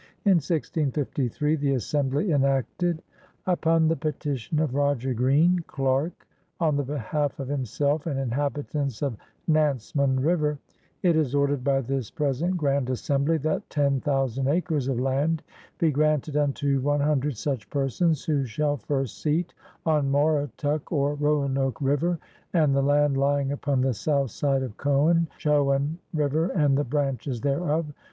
[0.25, 3.03] In 165S the Assembly enacted:
[3.45, 6.25] '"Upon the petition of Roger Green, darke,
[6.59, 9.15] on the behalf e of himself e and inhabitants of
[9.47, 10.57] Nansemund river,
[11.03, 15.43] It is ordered by this present Grand Assembly that tenn thousand acres of land
[15.77, 19.53] be granted unto one hundred such persons who shall first seate
[19.85, 22.17] on Moratuck or Roanoke river
[22.55, 25.19] and the land lying upon the south side of Choan
[26.11, 27.85] river and the branches thereof.